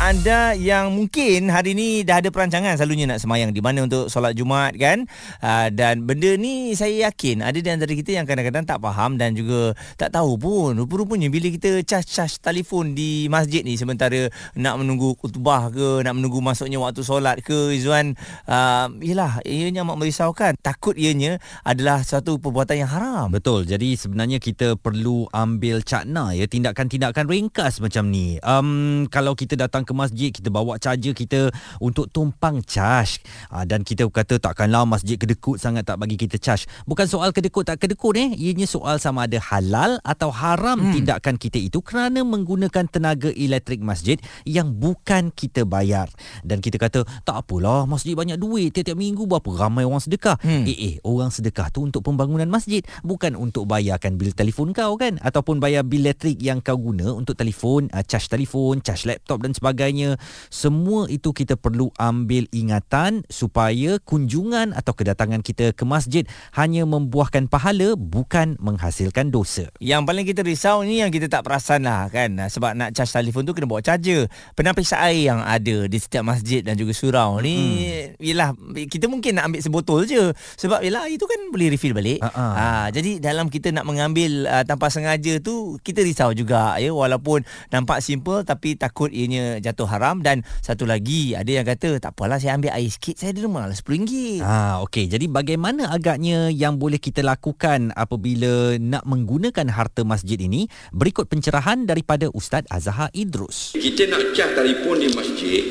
anda 0.00 0.56
yang 0.56 0.96
mungkin 0.96 1.52
hari 1.52 1.76
ni 1.76 2.00
dah 2.08 2.24
ada 2.24 2.32
perancangan 2.32 2.72
selalunya 2.80 3.04
nak 3.04 3.20
semayang. 3.20 3.52
Di 3.52 3.60
mana 3.60 3.84
untuk 3.84 4.08
solat 4.08 4.32
Jumaat 4.32 4.72
kan? 4.80 5.04
Uh, 5.44 5.68
dan 5.68 6.08
benda 6.08 6.40
ni 6.40 6.72
saya 6.72 7.12
yakin 7.12 7.44
ada 7.44 7.60
di 7.60 7.68
antara 7.68 7.92
kita 7.92 8.16
yang 8.16 8.24
kadang-kadang 8.24 8.64
tak 8.64 8.80
faham 8.80 9.20
dan 9.20 9.36
juga 9.36 9.76
tak 10.00 10.16
tahu 10.16 10.40
pun. 10.40 10.72
Rupa-rupanya 10.80 11.28
bila 11.28 11.52
kita 11.52 11.84
cas-cas 11.84 12.40
telefon 12.40 12.96
di 12.96 13.28
masjid 13.28 13.60
ni 13.60 13.76
sementara 13.76 14.32
nak 14.56 14.80
menunggu 14.80 15.12
kutubah 15.20 15.68
ke 15.68 16.00
nak 16.00 16.16
menunggu 16.16 16.40
masuknya 16.40 16.80
waktu 16.80 17.04
solat 17.04 17.44
ke 17.44 17.76
Izzuan 17.76 18.16
uh, 18.48 18.88
yelah 19.04 19.44
ianya 19.44 19.84
amat 19.84 20.00
merisaukan. 20.00 20.56
Takut 20.64 20.96
ianya 20.96 21.36
adalah 21.60 22.00
satu 22.00 22.40
perbuatan 22.40 22.80
yang 22.80 22.88
haram. 22.88 23.28
Betul. 23.28 23.68
Jadi 23.68 24.00
sebenarnya 24.00 24.40
kita 24.40 24.80
perlu 24.80 25.28
ambil 25.28 25.84
cakna 25.84 26.32
ya 26.32 26.48
tindakan-tindakan 26.48 27.28
ringkas 27.28 27.84
macam 27.84 28.08
ni. 28.08 28.40
Um, 28.40 29.04
kalau 29.12 29.36
kita 29.36 29.60
datang 29.60 29.89
ke 29.90 29.94
masjid 29.96 30.30
kita 30.30 30.54
bawa 30.54 30.78
charger 30.78 31.10
kita 31.10 31.50
untuk 31.82 32.06
tumpang 32.14 32.62
charge. 32.62 33.18
Ha, 33.50 33.66
dan 33.66 33.82
kita 33.82 34.06
kata 34.06 34.38
takkanlah 34.38 34.86
masjid 34.86 35.18
kedekut 35.18 35.58
sangat 35.58 35.82
tak 35.82 35.98
bagi 35.98 36.14
kita 36.14 36.38
charge. 36.38 36.70
Bukan 36.86 37.10
soal 37.10 37.34
kedekut 37.34 37.66
tak 37.66 37.82
kedekut 37.82 38.14
eh. 38.14 38.30
Ianya 38.38 38.70
soal 38.70 39.02
sama 39.02 39.26
ada 39.26 39.42
halal 39.42 39.98
atau 40.06 40.30
haram 40.30 40.78
hmm. 40.78 40.94
tindakan 40.94 41.34
kita 41.34 41.58
itu 41.58 41.82
kerana 41.82 42.22
menggunakan 42.22 42.86
tenaga 42.86 43.34
elektrik 43.34 43.82
masjid 43.82 44.22
yang 44.46 44.70
bukan 44.70 45.34
kita 45.34 45.66
bayar. 45.66 46.06
Dan 46.46 46.62
kita 46.62 46.78
kata 46.78 47.02
tak 47.26 47.36
apalah 47.42 47.90
masjid 47.90 48.14
banyak 48.14 48.38
duit. 48.38 48.70
Tiap-tiap 48.70 48.94
minggu 48.94 49.26
berapa 49.26 49.66
ramai 49.66 49.82
orang 49.82 50.04
sedekah? 50.04 50.38
Hmm. 50.38 50.62
eh 50.68 50.78
eh 50.78 50.94
orang 51.02 51.34
sedekah 51.34 51.72
tu 51.74 51.82
untuk 51.82 52.06
pembangunan 52.06 52.46
masjid 52.46 52.86
bukan 53.02 53.34
untuk 53.34 53.66
bayarkan 53.66 54.14
bil 54.14 54.30
telefon 54.30 54.70
kau 54.70 54.94
kan? 54.94 55.18
Ataupun 55.24 55.58
bayar 55.58 55.82
bil 55.82 56.06
elektrik 56.06 56.38
yang 56.40 56.60
kau 56.60 56.76
guna 56.76 57.12
untuk 57.12 57.34
telefon 57.38 57.88
uh, 57.92 58.04
charge 58.04 58.28
telefon 58.28 58.80
charge 58.84 59.08
laptop 59.08 59.40
dan 59.40 59.52
sebagainya 59.52 59.79
sebagainya 59.80 60.20
semua 60.52 61.08
itu 61.08 61.32
kita 61.32 61.56
perlu 61.56 61.88
ambil 61.96 62.44
ingatan 62.52 63.24
supaya 63.32 63.96
kunjungan 64.04 64.76
atau 64.76 64.92
kedatangan 64.92 65.40
kita 65.40 65.72
ke 65.72 65.88
masjid 65.88 66.28
hanya 66.52 66.84
membuahkan 66.84 67.48
pahala 67.48 67.96
bukan 67.96 68.60
menghasilkan 68.60 69.32
dosa. 69.32 69.72
Yang 69.80 70.02
paling 70.04 70.26
kita 70.28 70.44
risau 70.44 70.84
ni 70.84 71.00
yang 71.00 71.08
kita 71.08 71.32
tak 71.32 71.48
perasan 71.48 71.88
lah 71.88 72.12
kan? 72.12 72.36
Sebab 72.36 72.76
nak 72.76 72.92
charge 72.92 73.08
telefon 73.08 73.48
tu 73.48 73.56
kena 73.56 73.64
bawa 73.64 73.80
charger. 73.80 74.28
Penapis 74.52 74.92
air 74.92 75.32
yang 75.32 75.40
ada 75.40 75.88
di 75.88 75.96
setiap 75.96 76.28
masjid 76.28 76.60
dan 76.60 76.76
juga 76.76 76.92
surau 76.92 77.40
ni 77.40 77.56
hmm. 77.56 78.20
yelah 78.20 78.52
kita 78.84 79.08
mungkin 79.08 79.40
nak 79.40 79.48
ambil 79.48 79.64
sebotol 79.64 80.04
je. 80.04 80.36
Sebab 80.60 80.84
yelah 80.84 81.08
itu 81.08 81.24
kan 81.24 81.40
boleh 81.48 81.72
refill 81.72 81.96
balik. 81.96 82.20
Uh-uh. 82.20 82.36
ha, 82.36 82.66
jadi 82.92 83.16
dalam 83.16 83.48
kita 83.48 83.72
nak 83.72 83.88
mengambil 83.88 84.44
uh, 84.44 84.60
tanpa 84.68 84.92
sengaja 84.92 85.40
tu 85.40 85.80
kita 85.80 86.04
risau 86.04 86.36
juga 86.36 86.76
ya. 86.76 86.92
Walaupun 86.92 87.48
nampak 87.72 88.04
simple 88.04 88.44
tapi 88.44 88.76
takut 88.76 89.08
ianya 89.08 89.62
jatuh 89.70 89.88
haram 89.88 90.20
dan 90.20 90.42
satu 90.60 90.84
lagi 90.84 91.38
ada 91.38 91.48
yang 91.48 91.66
kata 91.66 92.02
tak 92.02 92.18
apalah 92.18 92.42
saya 92.42 92.58
ambil 92.58 92.74
air 92.74 92.90
sikit 92.90 93.16
saya 93.16 93.30
ada 93.32 93.46
rumah 93.46 93.70
lah 93.70 93.76
RM10. 93.78 94.42
Ah 94.42 94.82
okey 94.84 95.06
jadi 95.06 95.26
bagaimana 95.30 95.88
agaknya 95.88 96.50
yang 96.50 96.76
boleh 96.76 96.98
kita 96.98 97.22
lakukan 97.22 97.94
apabila 97.94 98.76
nak 98.76 99.06
menggunakan 99.06 99.70
harta 99.70 100.02
masjid 100.02 100.36
ini 100.36 100.66
berikut 100.90 101.30
pencerahan 101.30 101.86
daripada 101.86 102.28
Ustaz 102.34 102.66
Azhar 102.68 103.08
Idrus. 103.14 103.78
Kita 103.78 104.10
nak 104.10 104.34
cah 104.34 104.50
telefon 104.58 105.00
di 105.00 105.08
masjid 105.14 105.64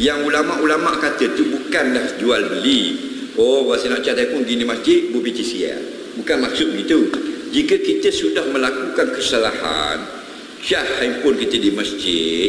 yang 0.00 0.24
ulama-ulama 0.24 0.96
kata 0.96 1.36
tu 1.36 1.44
bukanlah 1.52 2.16
jual 2.16 2.40
beli. 2.48 2.82
Oh, 3.36 3.68
bahasa 3.68 3.92
nak 3.92 4.00
cah 4.00 4.16
telefon 4.16 4.48
gini 4.48 4.64
masjid, 4.64 5.12
bu 5.12 5.20
BTCL. 5.20 5.80
Bukan 6.16 6.36
maksud 6.40 6.72
begitu. 6.72 7.12
Jika 7.52 7.76
kita 7.76 8.08
sudah 8.08 8.48
melakukan 8.48 9.12
kesalahan, 9.12 10.00
cah 10.64 10.86
handphone 11.00 11.36
kita 11.36 11.56
di 11.60 11.70
masjid, 11.76 12.48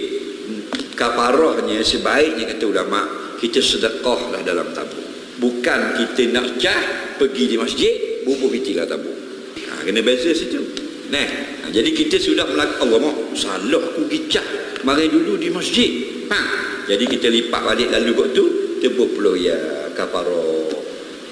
kafarahnya 1.01 1.81
sebaiknya 1.81 2.45
kata 2.53 2.69
ulama 2.69 3.01
kita 3.41 3.57
sedekahlah 3.57 4.45
dalam 4.45 4.69
tabung 4.69 5.01
bukan 5.41 5.97
kita 5.97 6.29
nak 6.29 6.61
cah 6.61 7.17
pergi 7.17 7.43
di 7.49 7.55
masjid 7.57 8.21
bubur 8.21 8.53
fitilah 8.53 8.85
tabung 8.85 9.17
ha, 9.65 9.81
kena 9.81 10.05
beza 10.05 10.29
situ. 10.29 10.61
Nah 11.09 11.25
ha, 11.65 11.73
jadi 11.73 11.89
kita 11.89 12.21
sudah 12.21 12.45
melakukan 12.45 12.85
Allah 12.85 12.99
mak 13.01 13.33
salah 13.33 13.81
aku 13.81 14.05
pergi 14.05 14.19
cah 14.29 14.47
mari 14.85 15.09
dulu 15.09 15.41
di 15.41 15.49
masjid. 15.49 15.89
Ha, 16.29 16.39
jadi 16.85 17.03
kita 17.09 17.33
lipat 17.33 17.61
balik 17.65 17.89
lalu 17.89 18.11
kot 18.13 18.29
tu 18.37 18.45
tebuk 18.77 19.17
puluh 19.17 19.33
ya 19.41 19.57
kafarah 19.97 20.69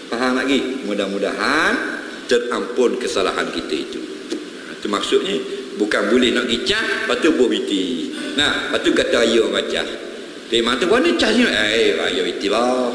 faham 0.10 0.34
lagi 0.34 0.82
mudah-mudahan 0.90 2.02
terampun 2.26 2.98
kesalahan 2.98 3.54
kita 3.54 3.76
itu. 3.78 4.02
Ha, 4.34 4.82
itu 4.82 4.88
maksudnya 4.90 5.38
bukan 5.80 6.12
boleh 6.12 6.36
nak 6.36 6.46
gicah 6.52 7.08
lepas 7.08 7.24
tu 7.24 7.32
buat 7.40 7.48
biti 7.48 8.12
nah 8.36 8.68
lepas 8.68 8.84
tu 8.84 8.92
kata 8.92 9.24
ayah 9.24 9.48
macam 9.48 9.88
tapi 10.52 10.60
mata 10.60 10.84
mana 10.84 11.16
cah 11.16 11.32
ni 11.32 11.48
eh 11.48 11.96
ayah 11.96 12.24
biti 12.28 12.48
lah 12.52 12.92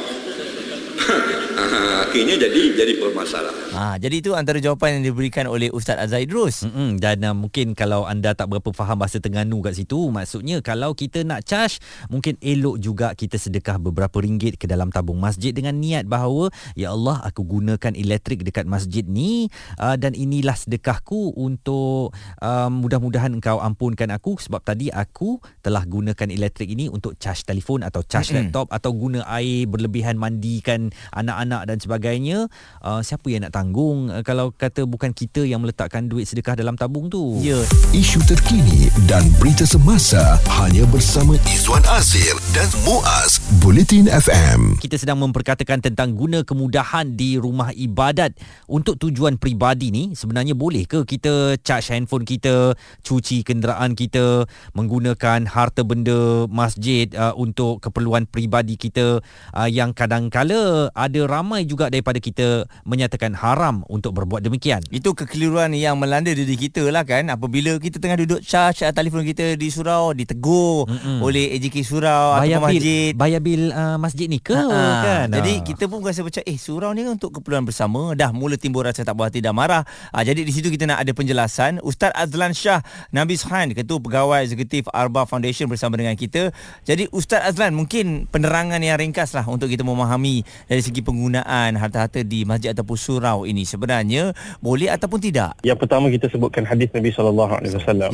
akhirnya 1.55 2.37
jadi 2.39 2.61
jadi 2.75 2.93
bermasalah. 3.03 3.55
Ha, 3.75 3.99
jadi 3.99 4.23
itu 4.23 4.31
antara 4.39 4.63
jawapan 4.63 5.01
yang 5.03 5.11
diberikan 5.11 5.51
oleh 5.51 5.71
Ustaz 5.71 5.99
Azaidrus. 5.99 6.63
Mm-mm, 6.63 7.03
dan 7.03 7.23
uh, 7.27 7.35
mungkin 7.35 7.75
kalau 7.75 8.07
anda 8.07 8.31
tak 8.35 8.47
berapa 8.47 8.71
faham 8.71 9.03
bahasa 9.03 9.19
Terengganu 9.19 9.59
kat 9.67 9.75
situ, 9.75 9.99
maksudnya 10.15 10.63
kalau 10.63 10.95
kita 10.95 11.27
nak 11.27 11.43
charge, 11.43 11.83
mungkin 12.07 12.39
elok 12.39 12.79
juga 12.79 13.19
kita 13.19 13.35
sedekah 13.39 13.83
beberapa 13.83 14.23
ringgit 14.23 14.59
ke 14.59 14.71
dalam 14.71 14.95
tabung 14.95 15.19
masjid 15.19 15.51
dengan 15.51 15.75
niat 15.79 16.07
bahawa 16.07 16.51
ya 16.79 16.95
Allah 16.95 17.21
aku 17.27 17.43
gunakan 17.47 17.93
elektrik 17.95 18.47
dekat 18.47 18.67
masjid 18.67 19.03
ni 19.03 19.51
uh, 19.79 19.99
dan 19.99 20.15
inilah 20.15 20.55
sedekahku 20.55 21.35
untuk 21.35 22.15
uh, 22.41 22.71
mudah-mudahan 22.71 23.35
engkau 23.35 23.59
ampunkan 23.59 24.11
aku 24.15 24.39
sebab 24.39 24.63
tadi 24.63 24.91
aku 24.91 25.43
telah 25.63 25.83
gunakan 25.83 26.29
elektrik 26.31 26.71
ini 26.71 26.87
untuk 26.91 27.19
charge 27.19 27.43
telefon 27.43 27.83
atau 27.83 28.07
charge 28.07 28.33
Mm-mm. 28.33 28.51
laptop 28.51 28.67
atau 28.71 28.91
guna 28.95 29.27
air 29.35 29.67
berlebihan 29.67 30.15
mandikan 30.15 30.95
anak-anak 31.11 31.44
dan 31.49 31.77
sebagainya 31.77 32.49
uh, 32.81 33.01
siapa 33.05 33.29
yang 33.29 33.45
nak 33.45 33.53
tanggung? 33.53 34.09
Uh, 34.09 34.23
kalau 34.25 34.53
kata 34.55 34.89
bukan 34.89 35.13
kita 35.13 35.45
yang 35.45 35.61
meletakkan 35.61 36.09
duit 36.09 36.25
sedekah 36.25 36.57
dalam 36.57 36.79
tabung 36.79 37.13
tu. 37.13 37.37
Ya. 37.41 37.59
Isu 37.93 38.23
terkini 38.25 38.89
dan 39.05 39.27
berita 39.37 39.69
semasa 39.69 40.41
hanya 40.63 40.87
bersama 40.89 41.37
Izwan 41.49 41.85
Azir 41.91 42.35
dan 42.57 42.69
Muaz 42.89 43.43
Bulletin 43.61 44.09
FM 44.09 44.79
kita 44.85 45.01
sedang 45.01 45.17
memperkatakan 45.21 45.81
tentang 45.81 46.13
guna 46.13 46.45
kemudahan 46.45 47.17
di 47.17 47.41
rumah 47.41 47.73
ibadat. 47.73 48.37
Untuk 48.69 49.01
tujuan 49.01 49.41
peribadi 49.41 49.89
ni 49.89 50.13
sebenarnya 50.13 50.53
boleh 50.53 50.85
ke 50.85 51.09
kita 51.09 51.57
charge 51.65 51.91
handphone 51.91 52.29
kita 52.29 52.77
cuci 53.03 53.41
kenderaan 53.43 53.97
kita 53.97 54.45
menggunakan 54.77 55.49
harta 55.49 55.83
benda 55.83 56.45
masjid 56.53 57.09
uh, 57.17 57.33
untuk 57.35 57.81
keperluan 57.81 58.29
peribadi 58.29 58.77
kita 58.77 59.25
uh, 59.57 59.69
yang 59.69 59.97
kadang-kala 59.97 60.93
ada 60.93 61.21
ramai 61.35 61.67
juga 61.67 61.91
daripada 61.91 62.23
kita 62.23 62.71
menyatakan 62.87 63.35
haram 63.35 63.83
untuk 63.91 64.15
berbuat 64.15 64.47
demikian. 64.47 64.79
Itu 64.95 65.19
kekeliruan 65.19 65.75
yang 65.75 65.99
melanda 65.99 66.31
diri 66.31 66.55
kita 66.55 66.87
lah 66.95 67.03
kan. 67.03 67.27
Apabila 67.27 67.75
kita 67.83 67.99
tengah 67.99 68.23
duduk 68.23 68.41
charge 68.47 68.87
telefon 68.95 69.27
kita 69.27 69.59
di 69.59 69.69
surau, 69.69 70.15
ditegur 70.15 70.87
Mm-mm. 70.87 71.19
oleh 71.25 71.59
AJK 71.59 71.77
surau 71.83 72.39
bayar 72.39 72.63
atau 72.63 72.71
masjid. 72.71 73.11
Bayar 73.13 73.41
bil 73.43 73.75
uh, 73.75 73.99
masjid 73.99 74.27
ni 74.31 74.39
ke 74.39 74.55
Ha-ha. 74.55 75.03
kan? 75.03 75.27
Jadi 75.35 75.53
ha. 75.59 75.65
kita 75.67 75.85
pun 75.91 75.99
rasa 76.07 76.23
macam 76.23 76.43
eh 76.47 76.59
surau 76.59 76.95
ni 76.95 77.03
kan 77.03 77.19
untuk 77.19 77.41
keperluan 77.41 77.67
bersama. 77.67 78.15
Dah 78.15 78.31
mula 78.31 78.55
timbul 78.55 78.87
rasa 78.87 79.03
tak 79.03 79.19
puas 79.19 79.35
hati 79.35 79.43
dah 79.43 79.51
marah. 79.51 79.83
Ha, 80.15 80.23
jadi 80.23 80.47
di 80.47 80.53
situ 80.55 80.71
kita 80.71 80.87
nak 80.87 81.03
ada 81.03 81.11
penjelasan. 81.11 81.83
Ustaz 81.83 82.15
Azlan 82.15 82.55
Shah 82.55 82.85
Nabi 83.11 83.35
Suhan, 83.35 83.75
Ketua 83.75 83.99
Pegawai 83.99 84.47
Eksekutif 84.47 84.87
Arba 84.95 85.27
Foundation 85.27 85.67
bersama 85.67 85.99
dengan 85.99 86.15
kita. 86.15 86.55
Jadi 86.87 87.11
Ustaz 87.11 87.43
Azlan 87.43 87.75
mungkin 87.75 88.31
penerangan 88.31 88.79
yang 88.79 89.01
ringkas 89.01 89.35
lah 89.35 89.43
untuk 89.49 89.67
kita 89.67 89.83
memahami 89.83 90.47
dari 90.69 90.83
segi 90.85 91.01
penggunaan 91.25 91.81
harta-harta 91.81 92.21
di 92.21 92.45
masjid 92.45 92.77
ataupun 92.77 93.01
surau 93.01 93.49
ini 93.49 93.65
sebenarnya 93.65 94.37
boleh 94.61 94.93
ataupun 94.93 95.17
tidak? 95.25 95.57
Yang 95.65 95.81
pertama 95.81 96.13
kita 96.13 96.29
sebutkan 96.29 96.69
hadis 96.69 96.93
Nabi 96.93 97.17
sallallahu 97.17 97.53
alaihi 97.57 97.73
wasallam 97.81 98.13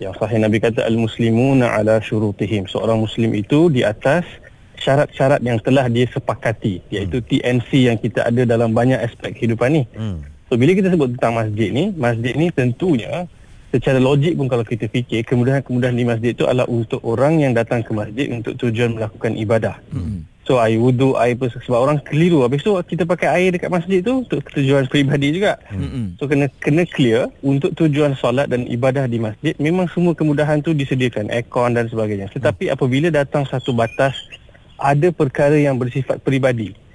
yang 0.00 0.16
sahih 0.16 0.40
Nabi 0.40 0.56
kata 0.56 0.88
al-muslimuna 0.88 1.76
ala 1.76 2.00
syurutihim. 2.00 2.64
Seorang 2.64 3.04
muslim 3.04 3.36
itu 3.36 3.68
di 3.68 3.84
atas 3.84 4.24
syarat-syarat 4.80 5.44
yang 5.44 5.60
telah 5.60 5.84
dia 5.92 6.08
sepakati 6.08 6.80
iaitu 6.88 7.20
hmm. 7.20 7.28
TNC 7.28 7.70
yang 7.92 7.96
kita 8.00 8.24
ada 8.24 8.48
dalam 8.48 8.72
banyak 8.72 9.04
aspek 9.04 9.36
kehidupan 9.36 9.76
ni. 9.76 9.82
Hmm. 9.92 10.24
So 10.48 10.56
bila 10.56 10.72
kita 10.72 10.88
sebut 10.88 11.12
tentang 11.16 11.36
masjid 11.36 11.68
ni, 11.68 11.92
masjid 11.92 12.32
ni 12.40 12.48
tentunya 12.48 13.28
secara 13.68 14.00
logik 14.00 14.32
pun 14.40 14.48
kalau 14.48 14.64
kita 14.64 14.88
fikir 14.88 15.28
kemudahan-kemudahan 15.28 15.92
di 15.92 16.04
masjid 16.08 16.32
itu 16.32 16.48
adalah 16.48 16.64
untuk 16.72 17.04
orang 17.04 17.44
yang 17.44 17.52
datang 17.52 17.84
ke 17.84 17.92
masjid 17.92 18.32
untuk 18.32 18.56
tujuan 18.56 18.96
melakukan 18.96 19.36
ibadah. 19.36 19.76
Hmm. 19.92 20.24
So 20.46 20.62
air 20.62 20.78
wuduk, 20.78 21.18
air 21.18 21.34
apa 21.34 21.50
sebab 21.50 21.78
orang 21.82 21.98
keliru. 22.06 22.46
Habis 22.46 22.62
tu 22.62 22.78
kita 22.78 23.02
pakai 23.02 23.28
air 23.34 23.48
dekat 23.50 23.66
masjid 23.66 23.98
tu 23.98 24.22
untuk 24.22 24.38
tujuan 24.54 24.86
peribadi 24.86 25.34
juga. 25.34 25.58
Mm-hmm. 25.74 26.22
So 26.22 26.30
kena 26.30 26.46
kena 26.62 26.86
clear 26.86 27.26
untuk 27.42 27.74
tujuan 27.74 28.14
solat 28.14 28.46
dan 28.46 28.62
ibadah 28.70 29.10
di 29.10 29.18
masjid 29.18 29.58
memang 29.58 29.90
semua 29.90 30.14
kemudahan 30.14 30.62
tu 30.62 30.70
disediakan 30.70 31.34
aircon 31.34 31.74
dan 31.74 31.90
sebagainya. 31.90 32.30
Tetapi 32.30 32.70
mm. 32.70 32.74
apabila 32.78 33.08
datang 33.10 33.42
satu 33.42 33.74
batas 33.74 34.14
ada 34.78 35.10
perkara 35.10 35.58
yang 35.58 35.82
bersifat 35.82 36.22
peribadi 36.22 36.86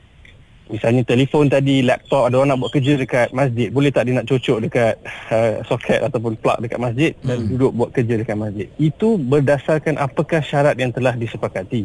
Misalnya 0.71 1.03
telefon 1.03 1.51
tadi, 1.51 1.83
laptop, 1.83 2.31
ada 2.31 2.39
orang 2.39 2.55
nak 2.55 2.59
buat 2.63 2.71
kerja 2.71 2.95
dekat 2.95 3.35
masjid. 3.35 3.67
Boleh 3.67 3.91
tak 3.91 4.07
dia 4.07 4.15
nak 4.15 4.27
cocok 4.31 4.57
dekat 4.63 4.93
uh, 5.27 5.59
soket 5.67 5.99
ataupun 5.99 6.39
plug 6.39 6.63
dekat 6.63 6.79
masjid 6.79 7.11
dan 7.27 7.43
duduk 7.43 7.75
buat 7.75 7.89
kerja 7.91 8.15
dekat 8.15 8.39
masjid. 8.39 8.71
Itu 8.79 9.19
berdasarkan 9.19 9.99
apakah 9.99 10.39
syarat 10.39 10.79
yang 10.79 10.95
telah 10.95 11.11
disepakati. 11.19 11.83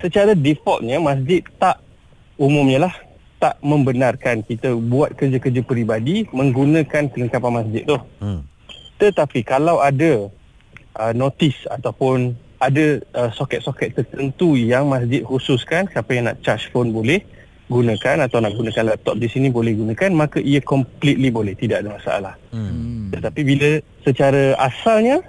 Secara 0.00 0.36
defaultnya 0.36 1.00
masjid 1.00 1.40
tak 1.56 1.80
umumnya 2.36 2.88
lah 2.88 2.94
tak 3.40 3.56
membenarkan 3.64 4.44
kita 4.44 4.76
buat 4.76 5.16
kerja-kerja 5.16 5.64
peribadi 5.64 6.28
menggunakan 6.28 7.08
kelengkapan 7.08 7.64
masjid 7.64 7.82
tu. 7.88 7.96
Hmm. 8.20 8.44
Tetapi 9.00 9.40
kalau 9.40 9.80
ada 9.80 10.28
uh, 11.00 11.12
notis 11.16 11.56
ataupun 11.72 12.36
ada 12.60 13.00
uh, 13.16 13.32
soket-soket 13.32 13.96
tertentu 13.96 14.52
yang 14.60 14.92
masjid 14.92 15.24
khususkan 15.24 15.88
siapa 15.88 16.12
yang 16.12 16.28
nak 16.28 16.44
charge 16.44 16.68
phone 16.68 16.92
boleh 16.92 17.24
gunakan 17.72 18.28
atau 18.28 18.44
nak 18.44 18.52
gunakan 18.52 18.92
laptop 18.92 19.16
di 19.16 19.30
sini 19.32 19.48
boleh 19.48 19.72
gunakan 19.72 20.10
maka 20.12 20.42
ia 20.42 20.60
completely 20.60 21.32
boleh 21.32 21.56
tidak 21.56 21.80
ada 21.80 21.96
masalah. 21.96 22.34
Hmm. 22.52 23.08
Tetapi 23.08 23.40
bila 23.40 23.80
secara 24.04 24.52
asalnya 24.60 25.24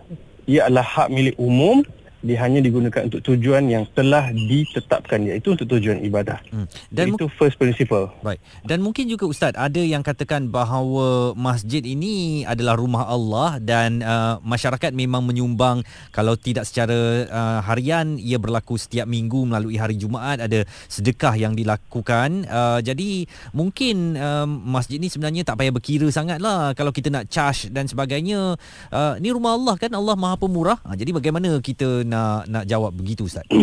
ia 0.52 0.68
adalah 0.68 0.84
hak 0.84 1.08
milik 1.08 1.40
umum 1.40 1.80
dia 2.22 2.38
hanya 2.46 2.62
digunakan 2.62 3.10
untuk 3.10 3.22
tujuan 3.26 3.66
yang 3.66 3.84
telah 3.98 4.30
ditetapkan 4.30 5.26
iaitu 5.26 5.58
untuk 5.58 5.66
tujuan 5.78 6.06
ibadah. 6.06 6.38
Hmm. 6.54 6.70
Dan 6.94 7.18
itu 7.18 7.26
first 7.34 7.58
principle. 7.58 8.14
Baik. 8.22 8.38
Dan 8.62 8.86
mungkin 8.86 9.10
juga 9.10 9.26
ustaz 9.26 9.58
ada 9.58 9.82
yang 9.82 10.06
katakan 10.06 10.54
bahawa 10.54 11.34
masjid 11.34 11.82
ini 11.82 12.46
adalah 12.46 12.78
rumah 12.78 13.10
Allah 13.10 13.58
dan 13.58 14.06
uh, 14.06 14.38
masyarakat 14.46 14.94
memang 14.94 15.26
menyumbang 15.26 15.82
kalau 16.14 16.38
tidak 16.38 16.70
secara 16.70 17.26
uh, 17.26 17.60
harian 17.66 18.22
ia 18.22 18.38
berlaku 18.38 18.78
setiap 18.78 19.10
minggu 19.10 19.50
melalui 19.50 19.82
hari 19.82 19.98
Jumaat 19.98 20.46
ada 20.46 20.62
sedekah 20.86 21.34
yang 21.34 21.58
dilakukan. 21.58 22.46
Uh, 22.46 22.80
jadi 22.86 23.26
mungkin 23.50 24.14
uh, 24.14 24.46
masjid 24.46 25.02
ini 25.02 25.10
sebenarnya 25.10 25.42
tak 25.42 25.58
payah 25.58 25.74
berkira 25.74 26.08
sangatlah 26.14 26.78
kalau 26.78 26.94
kita 26.94 27.10
nak 27.10 27.34
charge 27.34 27.74
dan 27.74 27.90
sebagainya. 27.90 28.54
Uh, 28.94 29.18
ni 29.18 29.34
rumah 29.34 29.58
Allah 29.58 29.76
kan 29.82 29.90
Allah 29.90 30.14
Maha 30.14 30.38
Pemurah. 30.38 30.78
Uh, 30.86 30.94
jadi 30.94 31.10
bagaimana 31.18 31.58
kita 31.58 32.06
nak 32.12 32.52
nak 32.52 32.64
jawab 32.68 32.92
begitu 32.92 33.26
ustaz? 33.32 33.48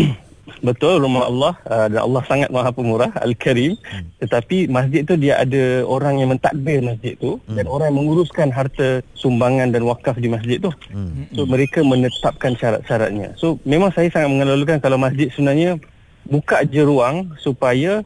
Betul 0.64 1.04
rumah 1.04 1.28
Allah 1.28 1.54
uh, 1.68 1.86
dan 1.92 2.00
Allah 2.02 2.22
sangat 2.24 2.48
Maha 2.48 2.72
Pemurah 2.72 3.12
Al-Karim. 3.20 3.76
Hmm. 3.84 4.08
Tetapi 4.18 4.66
masjid 4.66 5.04
tu 5.04 5.14
dia 5.14 5.38
ada 5.38 5.84
orang 5.84 6.18
yang 6.18 6.32
mentadbir 6.32 6.80
masjid 6.82 7.14
tu 7.20 7.38
hmm. 7.46 7.54
dan 7.54 7.64
orang 7.68 7.92
yang 7.92 7.98
menguruskan 8.02 8.48
harta 8.50 9.04
sumbangan 9.14 9.70
dan 9.70 9.84
wakaf 9.84 10.16
di 10.18 10.26
masjid 10.26 10.58
tu. 10.58 10.72
Hmm. 10.90 11.28
So 11.36 11.44
mereka 11.44 11.84
menetapkan 11.84 12.56
syarat-syaratnya. 12.58 13.36
So 13.38 13.60
memang 13.62 13.92
saya 13.94 14.08
sangat 14.10 14.32
mengeluarkan 14.34 14.80
kalau 14.82 14.98
masjid 14.98 15.28
sebenarnya 15.30 15.78
buka 16.26 16.64
je 16.66 16.82
ruang 16.82 17.30
supaya 17.38 18.02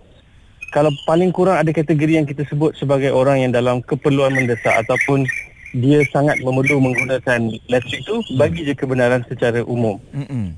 kalau 0.73 0.89
paling 1.05 1.29
kurang 1.37 1.61
ada 1.61 1.69
kategori 1.69 2.13
yang 2.17 2.25
kita 2.25 2.49
sebut 2.49 2.73
sebagai 2.81 3.13
orang 3.13 3.45
yang 3.45 3.53
dalam 3.53 3.85
keperluan 3.85 4.33
mendesak 4.33 4.73
ataupun 4.89 5.29
dia 5.73 6.05
sangat 6.13 6.37
memerlu 6.45 6.85
menggunakan 6.85 7.49
elektrik 7.69 8.01
tu 8.05 8.21
bagi 8.37 8.69
je 8.69 8.77
kebenaran 8.77 9.25
secara 9.25 9.65
umum. 9.65 9.97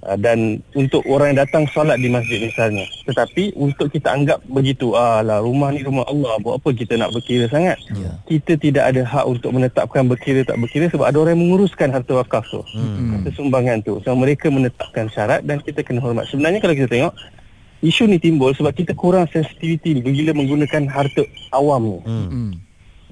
Uh, 0.03 0.19
dan 0.19 0.59
untuk 0.75 1.07
orang 1.07 1.35
yang 1.35 1.47
datang 1.47 1.71
solat 1.71 2.03
di 2.03 2.11
masjid 2.11 2.43
misalnya. 2.43 2.83
Tetapi 3.07 3.55
untuk 3.55 3.95
kita 3.95 4.11
anggap 4.11 4.43
begitu, 4.51 4.99
ah 4.99 5.23
lah 5.23 5.39
rumah 5.39 5.71
ni 5.71 5.87
rumah 5.87 6.03
Allah, 6.11 6.35
buat 6.43 6.59
apa 6.59 6.75
kita 6.75 6.99
nak 6.99 7.15
berkira 7.15 7.47
sangat? 7.47 7.79
Ya. 7.95 8.19
Kita 8.27 8.59
tidak 8.59 8.85
ada 8.91 9.03
hak 9.07 9.25
untuk 9.31 9.55
menetapkan 9.55 10.03
berkira 10.11 10.43
tak 10.43 10.59
berkira 10.59 10.91
sebab 10.91 11.07
ada 11.07 11.17
orang 11.23 11.39
yang 11.39 11.43
menguruskan 11.47 11.95
harta 11.95 12.13
wakaf 12.19 12.43
tu. 12.51 12.61
Hmm. 12.75 13.15
Harta 13.15 13.31
sumbangan 13.39 13.79
tu. 13.87 14.03
So 14.03 14.19
mereka 14.19 14.51
menetapkan 14.51 15.07
syarat 15.15 15.47
dan 15.47 15.63
kita 15.63 15.87
kena 15.87 16.03
hormat. 16.03 16.27
Sebenarnya 16.27 16.59
kalau 16.59 16.75
kita 16.75 16.91
tengok 16.91 17.15
isu 17.85 18.09
ni 18.09 18.19
timbul 18.19 18.51
sebab 18.57 18.73
kita 18.73 18.97
kurang 18.97 19.29
sensitivity 19.31 20.01
bila 20.01 20.33
menggunakan 20.35 20.91
harta 20.91 21.23
awam 21.55 21.83
ni. 21.87 22.01
Hmm. 22.03 22.51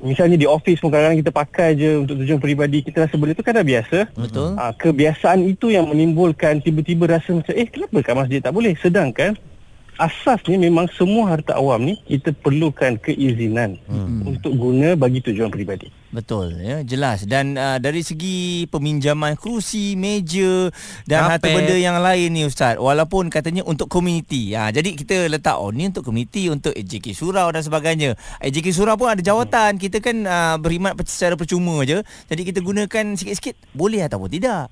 Misalnya 0.02 0.34
di 0.34 0.50
office 0.50 0.82
pun 0.82 0.90
kadang-kadang 0.90 1.22
kita 1.22 1.32
pakai 1.32 1.68
je 1.78 1.90
untuk 2.02 2.18
tujuan 2.18 2.42
peribadi 2.42 2.82
kita 2.82 3.06
rasa 3.06 3.14
benda 3.14 3.38
tu 3.38 3.46
kan 3.46 3.54
dah 3.54 3.62
biasa. 3.62 3.98
Betul. 4.18 4.58
Ah, 4.58 4.74
kebiasaan 4.74 5.46
itu 5.46 5.70
yang 5.70 5.86
menimbulkan 5.86 6.58
tiba-tiba 6.58 7.06
rasa 7.06 7.38
macam 7.38 7.54
eh 7.54 7.70
kenapa 7.70 8.02
kat 8.02 8.14
masjid 8.18 8.38
tak 8.42 8.52
boleh 8.52 8.74
sedangkan 8.82 9.38
asasnya 10.02 10.58
memang 10.58 10.90
semua 10.90 11.30
harta 11.30 11.54
awam 11.54 11.86
ni 11.86 11.94
kita 12.10 12.34
perlukan 12.34 12.98
keizinan 12.98 13.78
hmm. 13.86 14.26
untuk 14.26 14.52
guna 14.58 14.98
bagi 14.98 15.22
tujuan 15.22 15.54
peribadi. 15.54 16.01
Betul 16.12 16.60
ya 16.60 16.84
jelas 16.84 17.24
dan 17.24 17.56
uh, 17.56 17.80
dari 17.80 18.04
segi 18.04 18.68
peminjaman 18.68 19.32
kerusi, 19.32 19.96
meja 19.96 20.68
dan 21.08 21.24
harta 21.24 21.48
Kapet. 21.48 21.56
benda 21.56 21.76
yang 21.80 21.96
lain 22.04 22.28
ni 22.36 22.44
ustaz 22.44 22.76
walaupun 22.76 23.32
katanya 23.32 23.64
untuk 23.64 23.88
komuniti. 23.88 24.52
Ha 24.52 24.68
jadi 24.68 24.92
kita 24.92 25.32
letak 25.32 25.56
oh 25.56 25.72
ni 25.72 25.88
untuk 25.88 26.04
komuniti 26.04 26.52
untuk 26.52 26.76
AJK 26.76 27.16
surau 27.16 27.48
dan 27.48 27.64
sebagainya. 27.64 28.12
AJK 28.44 28.76
surau 28.76 29.00
pun 29.00 29.08
ada 29.08 29.24
jawatan. 29.24 29.80
Kita 29.80 30.04
kan 30.04 30.16
uh, 30.28 30.56
berkhidmat 30.60 31.00
secara 31.08 31.32
percuma 31.32 31.80
je. 31.88 32.04
Jadi 32.28 32.42
kita 32.44 32.60
gunakan 32.60 33.16
sikit-sikit 33.16 33.56
boleh 33.72 34.04
ataupun 34.04 34.28
tidak. 34.28 34.68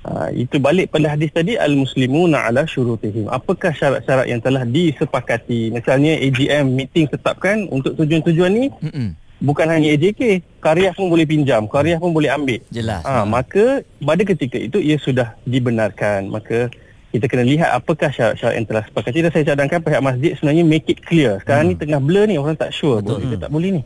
Ha, 0.00 0.32
itu 0.32 0.56
balik 0.56 0.96
pada 0.96 1.12
hadis 1.12 1.28
tadi 1.28 1.60
al-muslimuna 1.60 2.48
ala 2.48 2.64
syurutihim. 2.64 3.28
Apakah 3.28 3.76
syarat-syarat 3.76 4.32
yang 4.32 4.40
telah 4.40 4.64
disepakati? 4.64 5.68
Misalnya 5.68 6.16
AGM 6.16 6.72
meeting 6.72 7.04
tetapkan 7.04 7.68
untuk 7.68 7.96
tujuan-tujuan 8.00 8.52
ni 8.52 8.72
Mm-mm. 8.80 9.12
Bukan 9.40 9.66
hanya 9.66 9.88
AJK, 9.96 10.44
karya 10.60 10.92
pun 10.92 11.08
boleh 11.08 11.24
pinjam, 11.24 11.64
karya 11.66 11.96
pun 11.96 12.12
boleh 12.12 12.30
ambil. 12.30 12.60
Jelas. 12.68 13.02
Ha, 13.02 13.24
maka 13.24 13.82
pada 13.98 14.22
ketika 14.22 14.60
itu 14.60 14.78
ia 14.78 15.00
sudah 15.00 15.34
dibenarkan. 15.48 16.28
Maka 16.28 16.68
kita 17.10 17.26
kena 17.26 17.42
lihat 17.42 17.74
apakah 17.74 18.12
syarat-syarat 18.14 18.54
yang 18.54 18.68
telah 18.70 18.84
sepakati 18.86 19.18
dan 19.26 19.30
saya 19.34 19.44
cadangkan 19.50 19.82
pihak 19.82 20.02
masjid 20.04 20.30
sebenarnya 20.38 20.64
make 20.64 20.86
it 20.86 21.02
clear. 21.02 21.42
Sekarang 21.42 21.66
hmm. 21.66 21.74
ni 21.74 21.80
tengah 21.80 22.00
blur 22.00 22.24
ni 22.30 22.38
orang 22.38 22.54
tak 22.54 22.70
sure 22.70 23.02
Betul. 23.02 23.18
boleh 23.18 23.26
ke 23.26 23.36
tak 23.42 23.50
boleh 23.50 23.70
ni. 23.80 23.82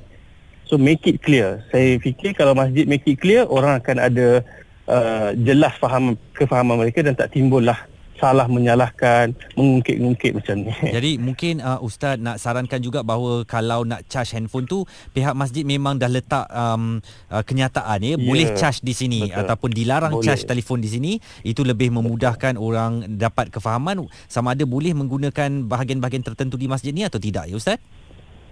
So 0.68 0.76
make 0.76 1.04
it 1.08 1.24
clear. 1.24 1.64
Saya 1.72 1.96
fikir 1.96 2.36
kalau 2.36 2.52
masjid 2.52 2.84
make 2.84 3.06
it 3.08 3.16
clear 3.16 3.48
orang 3.48 3.80
akan 3.80 3.96
ada 3.96 4.44
uh, 4.90 5.32
jelas 5.40 5.72
faham 5.80 6.20
kefahaman 6.36 6.84
mereka 6.84 7.00
dan 7.00 7.16
tak 7.16 7.32
timbullah 7.32 7.78
salah 8.24 8.48
menyalahkan, 8.48 9.36
mengungkit-ungkit 9.52 10.32
macam 10.40 10.64
ni. 10.64 10.72
Jadi 10.96 11.20
mungkin 11.20 11.60
uh, 11.60 11.76
ustaz 11.84 12.16
nak 12.16 12.40
sarankan 12.40 12.80
juga 12.80 13.04
bahawa 13.04 13.44
kalau 13.44 13.84
nak 13.84 14.08
charge 14.08 14.32
handphone 14.32 14.64
tu 14.64 14.88
pihak 15.12 15.36
masjid 15.36 15.60
memang 15.60 16.00
dah 16.00 16.08
letak 16.08 16.48
um, 16.48 17.04
uh, 17.28 17.44
kenyataan 17.44 18.00
ya 18.00 18.14
Ya, 18.14 18.30
boleh 18.30 18.46
charge 18.54 18.78
di 18.86 18.94
sini 18.94 19.26
betul. 19.26 19.42
ataupun 19.42 19.70
dilarang 19.74 20.14
Boleh. 20.14 20.26
charge 20.30 20.46
telefon 20.46 20.78
di 20.78 20.86
sini 20.86 21.12
itu 21.42 21.66
lebih 21.66 21.90
memudahkan 21.90 22.54
orang 22.54 23.18
dapat 23.18 23.50
kefahaman 23.50 24.06
sama 24.30 24.54
ada 24.54 24.62
boleh 24.62 24.94
menggunakan 24.94 25.66
bahagian-bahagian 25.66 26.22
tertentu 26.22 26.54
di 26.54 26.70
masjid 26.70 26.94
ni 26.94 27.02
atau 27.02 27.18
tidak 27.18 27.50
ya 27.50 27.58
ustaz? 27.58 27.82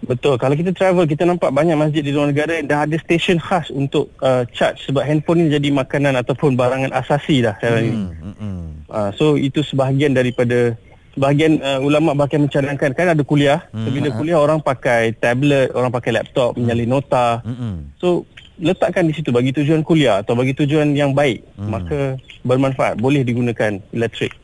Betul. 0.03 0.35
Kalau 0.35 0.59
kita 0.59 0.75
travel, 0.75 1.07
kita 1.07 1.23
nampak 1.23 1.55
banyak 1.55 1.79
masjid 1.79 2.02
di 2.02 2.11
luar 2.11 2.35
negara 2.35 2.59
yang 2.59 2.67
dah 2.67 2.83
ada 2.83 2.99
stesen 2.99 3.38
khas 3.38 3.71
untuk 3.71 4.11
uh, 4.19 4.43
charge 4.50 4.83
sebab 4.91 5.07
handphone 5.07 5.47
ni 5.47 5.55
jadi 5.55 5.71
makanan 5.71 6.19
ataupun 6.19 6.59
barangan 6.59 6.91
asasi 6.91 7.47
dah 7.47 7.55
sekarang 7.62 7.83
ni. 7.87 7.95
Hmm. 7.95 8.62
Hmm. 8.92 9.08
Uh, 9.08 9.11
so 9.16 9.40
itu 9.40 9.64
sebahagian 9.64 10.12
daripada 10.12 10.76
sebahagian 11.16 11.61
uh, 11.61 11.80
ulama 11.80 12.12
bahkan 12.12 12.44
mencadangkan 12.44 12.92
kan 12.92 13.12
ada 13.16 13.22
kuliah. 13.25 13.64
Hmm. 13.72 13.88
Bila 13.88 14.12
kuliah 14.12 14.38
orang 14.40 14.61
pakai 14.61 15.16
tablet, 15.16 15.72
orang 15.72 15.92
pakai 15.92 16.12
laptop, 16.20 16.56
menyalin 16.61 16.88
nota. 16.88 17.40
Hmm. 17.44 17.56
hmm. 17.56 17.76
So 17.96 18.28
letakkan 18.61 19.08
di 19.08 19.16
situ 19.16 19.32
bagi 19.32 19.50
tujuan 19.50 19.82
kuliah 19.82 20.20
atau 20.20 20.37
bagi 20.37 20.52
tujuan 20.52 20.92
yang 20.92 21.16
baik, 21.16 21.42
Hmm. 21.56 21.72
maka 21.72 22.20
bermanfaat, 22.44 23.00
boleh 23.00 23.25
digunakan 23.25 23.80
elektrik. 23.94 24.34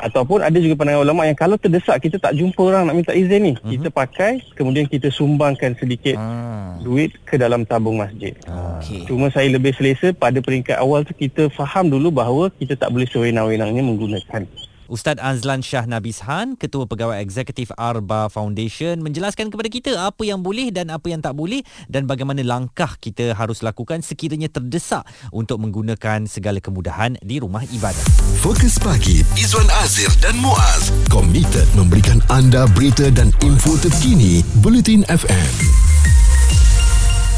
Ataupun 0.00 0.40
ada 0.40 0.56
juga 0.56 0.74
pandangan 0.74 1.04
ulama 1.04 1.22
yang 1.24 1.36
kalau 1.36 1.54
terdesak 1.54 2.00
kita 2.00 2.16
tak 2.16 2.32
jumpa 2.32 2.56
orang 2.58 2.88
nak 2.88 2.96
minta 2.96 3.12
izin 3.12 3.40
ni, 3.42 3.52
Mhm. 3.54 3.70
kita 3.70 3.88
pakai 3.88 4.40
kemudian 4.52 4.84
kita 4.84 5.08
sumbangkan 5.08 5.76
sedikit 5.76 6.16
Ah. 6.16 6.80
duit 6.80 7.12
ke 7.22 7.36
dalam 7.36 7.62
tabung 7.62 8.00
masjid. 8.00 8.32
Okey. 8.42 9.04
Cuma 9.04 9.28
saya 9.28 9.46
lebih 9.46 9.72
selesa 9.72 10.10
pada 10.10 10.40
peringkat 10.40 10.76
awal 10.76 11.04
tu 11.04 11.12
kita 11.12 11.48
faham 11.50 11.88
dulu 11.88 12.08
bahawa 12.10 12.48
kita 12.52 12.74
tak 12.74 12.88
boleh 12.88 13.04
sewenang-wenangnya 13.06 13.82
menggunakan. 13.82 14.48
Ustaz 14.90 15.22
Azlan 15.22 15.62
Shah 15.62 15.86
Nabishan, 15.86 16.58
Ketua 16.58 16.82
Pegawai 16.90 17.22
Eksekutif 17.22 17.70
Arba 17.78 18.26
Foundation 18.26 18.98
menjelaskan 19.06 19.46
kepada 19.54 19.70
kita 19.70 19.94
apa 19.94 20.26
yang 20.26 20.42
boleh 20.42 20.74
dan 20.74 20.90
apa 20.90 21.06
yang 21.06 21.22
tak 21.22 21.38
boleh 21.38 21.62
dan 21.86 22.10
bagaimana 22.10 22.42
langkah 22.42 22.98
kita 22.98 23.38
harus 23.38 23.62
lakukan 23.62 24.02
sekiranya 24.02 24.50
terdesak 24.50 25.06
untuk 25.30 25.62
menggunakan 25.62 26.26
segala 26.26 26.58
kemudahan 26.58 27.14
di 27.22 27.38
rumah 27.38 27.62
ibadah. 27.70 28.02
Fokus 28.42 28.82
pagi 28.82 29.22
Izwan 29.38 29.70
Azir 29.86 30.10
dan 30.18 30.34
Muaz 30.42 30.90
komited 31.06 31.70
memberikan 31.78 32.18
anda 32.26 32.66
berita 32.74 33.06
dan 33.14 33.30
info 33.46 33.78
terkini 33.78 34.42
Bulletin 34.58 35.06
FM. 35.06 35.99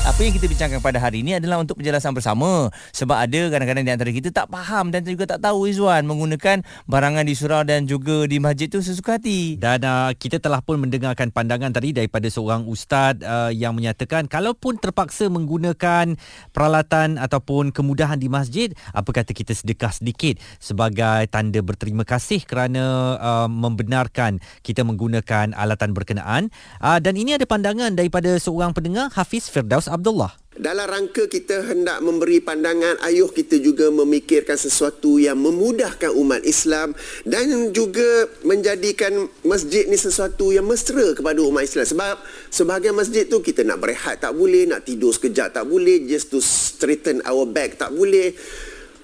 Apa 0.02 0.26
yang 0.26 0.34
kita 0.34 0.50
bincangkan 0.50 0.82
pada 0.82 0.98
hari 0.98 1.22
ini 1.22 1.38
adalah 1.38 1.62
untuk 1.62 1.78
penjelasan 1.78 2.10
bersama. 2.10 2.74
Sebab 2.90 3.22
ada 3.22 3.54
kadang-kadang 3.54 3.86
di 3.86 3.92
antara 3.94 4.10
kita 4.10 4.34
tak 4.34 4.50
faham 4.50 4.90
dan 4.90 5.06
juga 5.06 5.30
tak 5.30 5.46
tahu 5.46 5.70
Izwan 5.70 6.02
menggunakan 6.10 6.66
barangan 6.90 7.22
di 7.22 7.38
surau 7.38 7.62
dan 7.62 7.86
juga 7.86 8.26
di 8.26 8.42
masjid 8.42 8.66
tu 8.66 8.82
sesuka 8.82 9.14
hati. 9.14 9.62
Dan 9.62 9.86
uh, 9.86 10.10
kita 10.10 10.42
telah 10.42 10.58
pun 10.58 10.82
mendengarkan 10.82 11.30
pandangan 11.30 11.70
tadi 11.70 11.94
daripada 11.94 12.26
seorang 12.26 12.66
ustaz 12.66 13.14
uh, 13.22 13.54
yang 13.54 13.78
menyatakan 13.78 14.26
kalaupun 14.26 14.82
terpaksa 14.82 15.30
menggunakan 15.30 16.18
peralatan 16.50 17.22
ataupun 17.22 17.70
kemudahan 17.70 18.18
di 18.18 18.26
masjid, 18.26 18.74
apa 18.90 19.06
kata 19.06 19.30
kita 19.30 19.54
sedekah 19.54 19.94
sedikit 19.94 20.42
sebagai 20.58 21.30
tanda 21.30 21.62
berterima 21.62 22.02
kasih 22.02 22.42
kerana 22.42 23.14
uh, 23.22 23.46
membenarkan 23.46 24.42
kita 24.66 24.82
menggunakan 24.82 25.54
alatan 25.54 25.94
berkenaan. 25.94 26.50
Uh, 26.82 26.98
dan 26.98 27.14
ini 27.14 27.38
ada 27.38 27.46
pandangan 27.46 27.94
daripada 27.94 28.34
seorang 28.42 28.74
pendengar 28.74 29.06
Hafiz 29.14 29.46
Firdaus 29.46 29.91
Abdullah. 29.92 30.32
Dalam 30.52 30.84
rangka 30.84 31.32
kita 31.32 31.64
hendak 31.64 32.04
memberi 32.04 32.36
pandangan 32.36 33.00
ayuh 33.00 33.32
kita 33.32 33.56
juga 33.56 33.88
memikirkan 33.88 34.56
sesuatu 34.56 35.16
yang 35.16 35.40
memudahkan 35.40 36.12
umat 36.12 36.44
Islam 36.44 36.92
dan 37.24 37.72
juga 37.72 38.28
menjadikan 38.44 39.32
masjid 39.48 39.88
ni 39.88 39.96
sesuatu 39.96 40.52
yang 40.52 40.68
mesra 40.68 41.16
kepada 41.16 41.40
umat 41.40 41.64
Islam. 41.64 41.88
Sebab 41.88 42.14
sebahagian 42.52 42.92
masjid 42.92 43.24
tu 43.24 43.40
kita 43.40 43.64
nak 43.64 43.80
berehat 43.80 44.20
tak 44.20 44.36
boleh 44.36 44.68
nak 44.68 44.84
tidur 44.84 45.12
sekejap 45.12 45.56
tak 45.56 45.64
boleh 45.64 46.04
just 46.04 46.28
to 46.28 46.40
straighten 46.40 47.24
our 47.24 47.48
back 47.48 47.80
tak 47.80 47.88
boleh. 47.88 48.36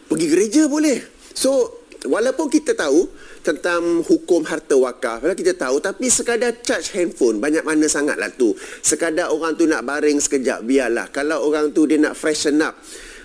Pergi 0.09 0.27
gereja 0.29 0.69
boleh. 0.69 1.01
So 1.33 1.78
walaupun 2.07 2.47
kita 2.47 2.79
tahu 2.79 3.11
tentang 3.43 4.05
hukum 4.07 4.47
harta 4.47 4.79
wakaf 4.79 5.25
kita 5.35 5.59
tahu 5.59 5.83
tapi 5.83 6.07
sekadar 6.07 6.63
charge 6.63 6.95
handphone 6.95 7.43
banyak 7.43 7.67
mana 7.67 7.91
sangatlah 7.91 8.31
tu. 8.35 8.55
Sekadar 8.85 9.35
orang 9.35 9.59
tu 9.59 9.67
nak 9.67 9.83
baring 9.83 10.23
sekejap 10.23 10.63
biarlah. 10.63 11.11
Kalau 11.11 11.43
orang 11.43 11.75
tu 11.75 11.89
dia 11.91 11.99
nak 11.99 12.15
freshen 12.15 12.63
up 12.63 12.79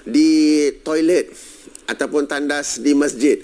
di 0.08 0.72
toilet 0.82 1.30
ataupun 1.86 2.26
tandas 2.26 2.80
di 2.80 2.96
masjid 2.96 3.38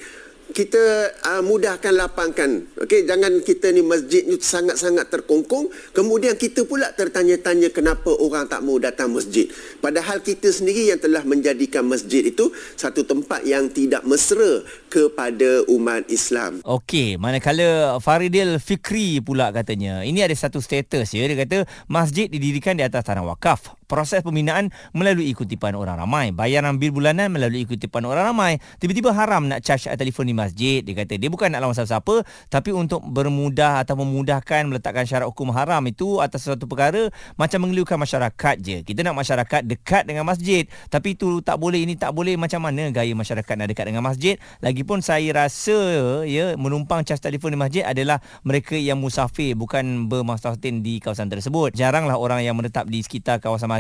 kita 0.53 1.13
uh, 1.25 1.41
mudahkan 1.43 1.93
lapangkan 1.93 2.65
okey 2.85 3.05
jangan 3.09 3.41
kita 3.41 3.73
ni 3.73 3.81
masjid 3.81 4.25
ni 4.25 4.37
sangat-sangat 4.37 5.09
terkongkong 5.09 5.69
kemudian 5.93 6.37
kita 6.37 6.65
pula 6.65 6.89
tertanya-tanya 6.93 7.73
kenapa 7.73 8.13
orang 8.13 8.45
tak 8.49 8.61
mau 8.61 8.77
datang 8.77 9.13
masjid 9.13 9.49
padahal 9.83 10.21
kita 10.21 10.49
sendiri 10.49 10.89
yang 10.93 11.01
telah 11.01 11.21
menjadikan 11.25 11.85
masjid 11.85 12.25
itu 12.25 12.49
satu 12.77 13.05
tempat 13.05 13.45
yang 13.45 13.69
tidak 13.69 14.05
mesra 14.05 14.61
kepada 14.89 15.65
umat 15.69 16.05
Islam 16.09 16.59
Okey, 16.65 17.17
manakala 17.17 17.97
Faridil 18.03 18.59
Fikri 18.61 19.23
pula 19.23 19.49
katanya. 19.49 20.03
Ini 20.03 20.27
ada 20.27 20.35
satu 20.35 20.59
status 20.59 21.13
ya. 21.15 21.25
Dia 21.25 21.37
kata 21.39 21.65
masjid 21.89 22.27
didirikan 22.27 22.75
di 22.75 22.83
atas 22.83 23.05
tanah 23.07 23.23
wakaf. 23.23 23.78
Proses 23.89 24.21
pembinaan 24.21 24.69
melalui 24.93 25.33
kutipan 25.33 25.73
orang 25.73 25.97
ramai. 25.97 26.29
Bayaran 26.29 26.77
bil 26.77 26.93
bulanan 26.93 27.33
melalui 27.33 27.65
kutipan 27.65 28.05
orang 28.05 28.29
ramai. 28.29 28.61
Tiba-tiba 28.77 29.09
haram 29.17 29.49
nak 29.49 29.65
charge 29.65 29.89
telefon 29.97 30.29
di 30.29 30.37
masjid. 30.37 30.85
Dia 30.85 30.93
kata 30.93 31.17
dia 31.17 31.25
bukan 31.25 31.49
nak 31.49 31.65
lawan 31.65 31.73
siapa-siapa 31.73 32.21
tapi 32.53 32.69
untuk 32.69 33.01
bermudah 33.01 33.81
atau 33.81 33.97
memudahkan 33.97 34.69
meletakkan 34.69 35.09
syarat 35.09 35.25
hukum 35.25 35.49
haram 35.57 35.81
itu 35.89 36.21
atas 36.21 36.45
sesuatu 36.45 36.69
perkara 36.69 37.09
macam 37.33 37.65
mengeluhkan 37.65 37.97
masyarakat 37.97 38.55
je. 38.61 38.85
Kita 38.85 39.01
nak 39.01 39.17
masyarakat 39.17 39.65
dekat 39.65 40.05
dengan 40.05 40.21
masjid. 40.21 40.69
Tapi 40.93 41.17
itu 41.17 41.41
tak 41.41 41.57
boleh, 41.57 41.81
ini 41.81 41.97
tak 41.97 42.13
boleh. 42.13 42.37
Macam 42.37 42.61
mana 42.61 42.93
gaya 42.93 43.17
masyarakat 43.17 43.57
nak 43.57 43.73
dekat 43.73 43.89
dengan 43.89 44.05
masjid? 44.05 44.37
Lagipun 44.61 45.01
saya 45.01 45.33
rasa 45.33 46.21
ya 46.29 46.53
menumpang 46.61 47.01
cas 47.01 47.17
telefon 47.17 47.57
di 47.57 47.57
masjid 47.57 47.81
adalah 47.89 48.21
mereka 48.45 48.77
yang 48.77 49.01
musafir 49.01 49.57
bukan 49.57 50.05
bermasahatin 50.05 50.85
di 50.85 51.01
kawasan 51.01 51.33
tersebut. 51.33 51.73
Jaranglah 51.73 52.21
orang 52.21 52.45
yang 52.45 52.53
menetap 52.53 52.85
di 52.85 53.01
sekitar 53.01 53.41
kawasan 53.41 53.65
masjid 53.65 53.78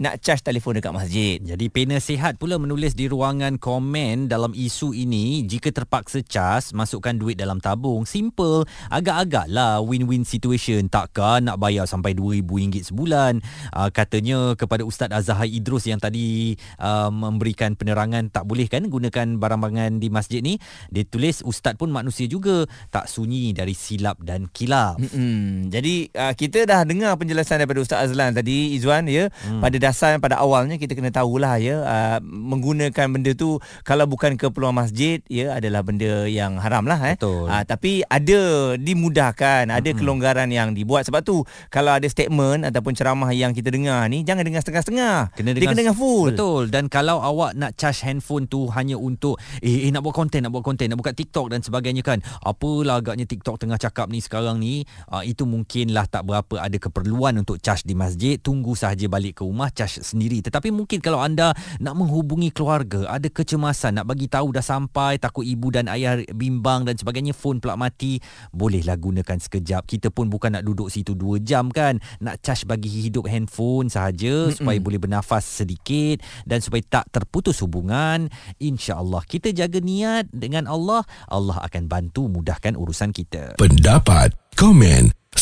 nak 0.00 0.20
cas 0.24 0.40
telefon 0.40 0.76
dekat 0.76 0.92
masjid. 0.92 1.36
Jadi 1.40 1.68
pena 1.72 1.96
sihat 2.02 2.36
pula 2.36 2.56
menulis 2.56 2.92
di 2.92 3.06
ruangan 3.06 3.56
komen 3.56 4.28
dalam 4.28 4.52
isu 4.52 4.92
ini 4.92 5.44
jika 5.44 5.70
terpaksa 5.70 6.24
cas 6.24 6.72
masukkan 6.72 7.14
duit 7.16 7.38
dalam 7.38 7.62
tabung. 7.62 8.04
Simple. 8.08 8.64
Agak-agak 8.88 9.46
lah 9.48 9.80
win-win 9.80 10.24
situation. 10.24 10.86
Takkan 10.88 11.48
nak 11.48 11.60
bayar 11.60 11.84
sampai 11.84 12.16
RM2,000 12.16 12.92
sebulan. 12.92 13.40
Uh, 13.74 13.88
katanya 13.92 14.56
kepada 14.58 14.82
Ustaz 14.82 15.12
Azhar 15.12 15.46
Idrus 15.46 15.86
yang 15.86 16.00
tadi 16.00 16.56
uh, 16.80 17.12
memberikan 17.12 17.74
penerangan 17.74 18.32
tak 18.32 18.48
boleh 18.48 18.66
kan 18.66 18.86
gunakan 18.86 19.36
barang-barangan 19.38 20.00
di 20.00 20.08
masjid 20.08 20.40
ni? 20.40 20.56
Dia 20.88 21.04
tulis 21.04 21.44
Ustaz 21.44 21.76
pun 21.76 21.92
manusia 21.92 22.24
juga. 22.26 22.64
Tak 22.90 23.06
sunyi 23.10 23.52
dari 23.52 23.72
silap 23.76 24.20
dan 24.24 24.48
kilap 24.50 24.98
Hmm, 24.98 25.70
jadi 25.70 26.10
uh, 26.14 26.34
kita 26.34 26.66
dah 26.68 26.82
dengar 26.82 27.14
penjelasan 27.16 27.62
daripada 27.62 27.82
Ustaz 27.82 28.10
Azlan 28.10 28.34
tadi. 28.34 28.74
Izwan 28.78 29.06
ya 29.08 29.30
hmm. 29.46 29.62
pada 29.62 29.76
dasar 29.78 30.10
pada 30.18 30.40
awalnya 30.40 30.80
kita 30.80 30.94
kena 30.96 31.12
tahulah 31.12 31.60
ya 31.60 31.76
uh, 31.82 32.18
menggunakan 32.24 33.06
benda 33.10 33.32
tu 33.34 33.60
kalau 33.84 34.08
bukan 34.08 34.34
keperluan 34.34 34.74
masjid 34.74 35.20
ya 35.26 35.58
adalah 35.58 35.84
benda 35.84 36.24
yang 36.30 36.56
haram 36.62 36.86
lah 36.86 37.00
eh. 37.04 37.16
Betul. 37.18 37.50
Uh, 37.50 37.64
tapi 37.66 38.02
ada 38.06 38.40
dimudahkan, 38.78 39.68
ada 39.68 39.90
hmm. 39.90 39.98
kelonggaran 39.98 40.48
yang 40.48 40.72
dibuat 40.72 41.04
sebab 41.04 41.20
tu 41.20 41.42
kalau 41.68 41.92
ada 41.92 42.06
statement 42.08 42.64
ataupun 42.64 42.96
ceramah 42.96 43.30
yang 43.34 43.52
kita 43.52 43.68
dengar 43.68 44.06
ni 44.08 44.24
jangan 44.24 44.46
dengar 44.46 44.62
setengah-setengah. 44.64 45.34
Kena 45.34 45.52
Dia 45.52 45.68
kena 45.68 45.80
dengar 45.84 45.96
full. 45.98 46.32
Betul. 46.32 46.72
Dan 46.72 46.88
kalau 46.88 47.20
awak 47.20 47.58
nak 47.58 47.74
charge 47.74 48.06
handphone 48.06 48.48
tu 48.48 48.70
hanya 48.72 48.96
untuk 48.96 49.36
eh, 49.60 49.88
eh 49.88 49.90
nak 49.92 50.06
buat 50.06 50.14
konten, 50.14 50.46
nak 50.46 50.52
buat 50.54 50.64
konten, 50.64 50.88
nak 50.88 50.98
buka 51.02 51.12
TikTok 51.12 51.52
dan 51.52 51.60
sebagainya 51.60 52.00
kan. 52.00 52.22
Apalah 52.40 53.02
agaknya 53.04 53.28
TikTok 53.28 53.60
tengah 53.60 53.76
cakap 53.76 54.08
ni 54.08 54.22
sekarang 54.22 54.56
ni, 54.62 54.86
uh, 55.12 55.20
itu 55.26 55.44
mungkinlah 55.44 56.06
tak 56.08 56.24
berapa 56.24 56.62
ada 56.62 56.76
keperluan 56.80 57.36
untuk 57.42 57.60
charge 57.60 57.84
di 57.84 57.92
masjid. 57.92 58.40
Tunggu 58.40 58.72
sahaja 58.72 59.04
balik 59.10 59.27
ke 59.32 59.42
rumah 59.42 59.68
charge 59.72 60.00
sendiri. 60.00 60.40
Tetapi 60.44 60.70
mungkin 60.70 61.02
kalau 61.02 61.18
anda 61.20 61.52
nak 61.82 61.94
menghubungi 61.98 62.54
keluarga, 62.54 63.08
ada 63.10 63.26
kecemasan 63.26 64.00
nak 64.00 64.06
bagi 64.08 64.30
tahu 64.30 64.54
dah 64.54 64.64
sampai, 64.64 65.18
takut 65.18 65.42
ibu 65.44 65.68
dan 65.74 65.90
ayah 65.90 66.20
bimbang 66.32 66.86
dan 66.86 66.94
sebagainya, 66.94 67.34
phone 67.34 67.58
pula 67.58 67.74
mati, 67.74 68.22
bolehlah 68.54 68.96
gunakan 68.96 69.38
sekejap. 69.38 69.84
Kita 69.84 70.08
pun 70.14 70.30
bukan 70.30 70.58
nak 70.58 70.64
duduk 70.64 70.88
situ 70.88 71.12
2 71.18 71.42
jam 71.42 71.68
kan. 71.68 71.98
Nak 72.22 72.40
charge 72.40 72.64
bagi 72.64 72.88
hidup 72.88 73.26
handphone 73.26 73.90
sahaja 73.90 74.48
supaya 74.54 74.78
boleh 74.78 75.02
bernafas 75.02 75.44
sedikit 75.64 76.22
dan 76.46 76.62
supaya 76.62 76.82
tak 76.86 77.04
terputus 77.10 77.60
hubungan. 77.60 78.30
InsyaAllah 78.62 79.26
kita 79.26 79.50
jaga 79.50 79.82
niat 79.82 80.30
dengan 80.30 80.70
Allah, 80.70 81.02
Allah 81.26 81.58
akan 81.66 81.90
bantu 81.90 82.30
mudahkan 82.30 82.78
urusan 82.78 83.10
kita. 83.10 83.58
Pendapat, 83.58 84.32
komen 84.54 85.17